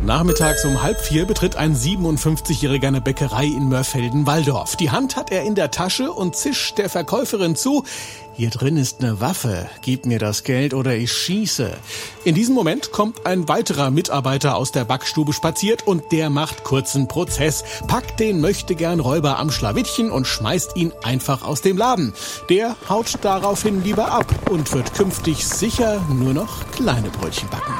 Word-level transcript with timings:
Nachmittags 0.00 0.64
um 0.64 0.80
halb 0.80 1.00
vier 1.00 1.26
betritt 1.26 1.56
ein 1.56 1.74
57-Jähriger 1.74 2.86
eine 2.86 3.00
Bäckerei 3.00 3.46
in 3.46 3.68
Mörfelden-Walldorf. 3.68 4.76
Die 4.76 4.92
Hand 4.92 5.16
hat 5.16 5.32
er 5.32 5.42
in 5.42 5.56
der 5.56 5.72
Tasche 5.72 6.12
und 6.12 6.36
zischt 6.36 6.78
der 6.78 6.88
Verkäuferin 6.88 7.56
zu. 7.56 7.82
Hier 8.32 8.50
drin 8.50 8.76
ist 8.76 9.00
eine 9.00 9.20
Waffe. 9.20 9.68
Gib 9.82 10.06
mir 10.06 10.20
das 10.20 10.44
Geld 10.44 10.72
oder 10.72 10.94
ich 10.94 11.12
schieße. 11.12 11.76
In 12.22 12.36
diesem 12.36 12.54
Moment 12.54 12.92
kommt 12.92 13.26
ein 13.26 13.48
weiterer 13.48 13.90
Mitarbeiter 13.90 14.56
aus 14.56 14.70
der 14.70 14.84
Backstube 14.84 15.32
spaziert 15.32 15.84
und 15.84 16.12
der 16.12 16.30
macht 16.30 16.62
kurzen 16.62 17.08
Prozess, 17.08 17.64
packt 17.88 18.20
den 18.20 18.40
möchtegern 18.40 19.00
Räuber 19.00 19.40
am 19.40 19.50
Schlawittchen 19.50 20.12
und 20.12 20.28
schmeißt 20.28 20.76
ihn 20.76 20.92
einfach 21.02 21.42
aus 21.44 21.60
dem 21.60 21.76
Laden. 21.76 22.14
Der 22.48 22.76
haut 22.88 23.18
daraufhin 23.22 23.82
lieber 23.82 24.12
ab 24.12 24.26
und 24.48 24.72
wird 24.72 24.94
künftig 24.94 25.44
sicher 25.44 26.00
nur 26.08 26.34
noch 26.34 26.70
kleine 26.70 27.10
Brötchen 27.10 27.50
backen. 27.50 27.74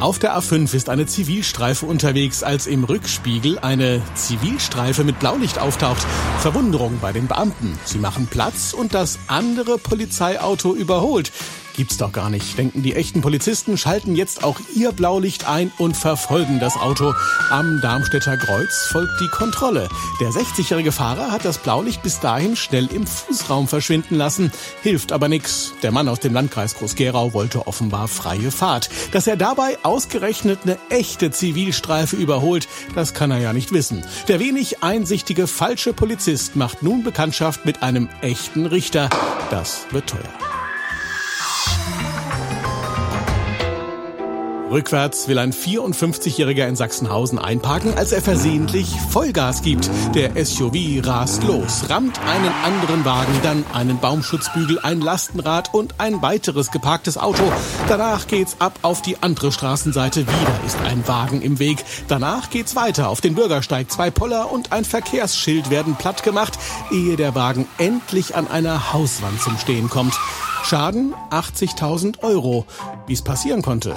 Auf 0.00 0.20
der 0.20 0.38
A5 0.38 0.74
ist 0.74 0.90
eine 0.90 1.06
Zivilstreife 1.06 1.84
unterwegs, 1.84 2.44
als 2.44 2.68
im 2.68 2.84
Rückspiegel 2.84 3.58
eine 3.58 4.00
Zivilstreife 4.14 5.02
mit 5.02 5.18
Blaulicht 5.18 5.58
auftaucht. 5.58 6.06
Verwunderung 6.38 7.00
bei 7.02 7.12
den 7.12 7.26
Beamten. 7.26 7.76
Sie 7.84 7.98
machen 7.98 8.28
Platz 8.28 8.74
und 8.74 8.94
das 8.94 9.18
andere 9.26 9.76
Polizeiauto 9.76 10.72
überholt. 10.72 11.32
Gibt's 11.78 11.96
doch 11.96 12.10
gar 12.10 12.28
nicht, 12.28 12.58
denken 12.58 12.82
die 12.82 12.96
echten 12.96 13.20
Polizisten, 13.20 13.78
schalten 13.78 14.16
jetzt 14.16 14.42
auch 14.42 14.58
ihr 14.74 14.90
Blaulicht 14.90 15.46
ein 15.46 15.70
und 15.78 15.96
verfolgen 15.96 16.58
das 16.58 16.76
Auto. 16.76 17.14
Am 17.50 17.80
Darmstädter 17.80 18.36
Kreuz 18.36 18.88
folgt 18.90 19.12
die 19.20 19.28
Kontrolle. 19.28 19.88
Der 20.20 20.30
60-jährige 20.30 20.90
Fahrer 20.90 21.30
hat 21.30 21.44
das 21.44 21.58
Blaulicht 21.58 22.02
bis 22.02 22.18
dahin 22.18 22.56
schnell 22.56 22.88
im 22.92 23.06
Fußraum 23.06 23.68
verschwinden 23.68 24.16
lassen. 24.16 24.50
Hilft 24.82 25.12
aber 25.12 25.28
nix. 25.28 25.72
Der 25.84 25.92
Mann 25.92 26.08
aus 26.08 26.18
dem 26.18 26.34
Landkreis 26.34 26.74
Groß-Gerau 26.74 27.32
wollte 27.32 27.68
offenbar 27.68 28.08
freie 28.08 28.50
Fahrt. 28.50 28.90
Dass 29.12 29.28
er 29.28 29.36
dabei 29.36 29.78
ausgerechnet 29.84 30.58
eine 30.64 30.78
echte 30.90 31.30
Zivilstreife 31.30 32.16
überholt, 32.16 32.66
das 32.96 33.14
kann 33.14 33.30
er 33.30 33.38
ja 33.38 33.52
nicht 33.52 33.70
wissen. 33.70 34.04
Der 34.26 34.40
wenig 34.40 34.82
einsichtige 34.82 35.46
falsche 35.46 35.92
Polizist 35.92 36.56
macht 36.56 36.82
nun 36.82 37.04
Bekanntschaft 37.04 37.64
mit 37.64 37.84
einem 37.84 38.08
echten 38.20 38.66
Richter. 38.66 39.08
Das 39.52 39.86
wird 39.92 40.08
teuer. 40.08 40.47
Rückwärts 44.70 45.28
will 45.28 45.38
ein 45.38 45.54
54-Jähriger 45.54 46.66
in 46.66 46.76
Sachsenhausen 46.76 47.38
einparken, 47.38 47.94
als 47.96 48.12
er 48.12 48.20
versehentlich 48.20 48.88
Vollgas 49.10 49.62
gibt. 49.62 49.88
Der 50.14 50.44
SUV 50.44 51.06
rast 51.06 51.42
los, 51.44 51.88
rammt 51.88 52.20
einen 52.20 52.52
anderen 52.64 53.04
Wagen, 53.06 53.32
dann 53.42 53.64
einen 53.72 53.98
Baumschutzbügel, 53.98 54.78
ein 54.80 55.00
Lastenrad 55.00 55.72
und 55.72 55.94
ein 55.98 56.20
weiteres 56.20 56.70
geparktes 56.70 57.16
Auto. 57.16 57.42
Danach 57.88 58.26
geht's 58.26 58.56
ab 58.58 58.78
auf 58.82 59.00
die 59.00 59.16
andere 59.22 59.52
Straßenseite. 59.52 60.26
Wieder 60.26 60.60
ist 60.66 60.78
ein 60.82 61.08
Wagen 61.08 61.40
im 61.40 61.58
Weg. 61.58 61.82
Danach 62.06 62.50
geht's 62.50 62.76
weiter 62.76 63.08
auf 63.08 63.22
den 63.22 63.34
Bürgersteig. 63.34 63.90
Zwei 63.90 64.10
Poller 64.10 64.52
und 64.52 64.72
ein 64.72 64.84
Verkehrsschild 64.84 65.70
werden 65.70 65.96
platt 65.96 66.22
gemacht, 66.22 66.58
ehe 66.90 67.16
der 67.16 67.34
Wagen 67.34 67.66
endlich 67.78 68.36
an 68.36 68.46
einer 68.48 68.92
Hauswand 68.92 69.40
zum 69.40 69.56
Stehen 69.56 69.88
kommt. 69.88 70.14
Schaden 70.62 71.14
80.000 71.30 72.22
Euro. 72.22 72.66
Wie 73.06 73.14
es 73.14 73.22
passieren 73.22 73.62
konnte, 73.62 73.96